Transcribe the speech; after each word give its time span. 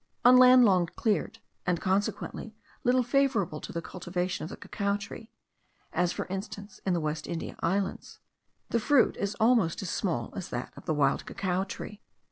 On 0.25 0.35
land 0.35 0.65
long 0.65 0.87
cleared, 0.87 1.37
and 1.63 1.79
consequently 1.79 2.55
little 2.83 3.03
favourable 3.03 3.61
to 3.61 3.71
the 3.71 3.83
cultivation 3.83 4.43
of 4.43 4.49
the 4.49 4.57
cacao 4.57 4.97
tree 4.97 5.29
(as, 5.93 6.11
for 6.11 6.25
instance, 6.25 6.81
in 6.87 6.93
the 6.93 6.99
West 6.99 7.27
India 7.27 7.55
Islands), 7.59 8.17
the 8.71 8.79
fruit 8.79 9.15
is 9.15 9.35
almost 9.35 9.79
as 9.83 9.91
small 9.91 10.33
as 10.35 10.49
that 10.49 10.73
of 10.75 10.85
the 10.85 10.95
wild 10.95 11.27
cacao 11.27 11.65
tree. 11.65 12.01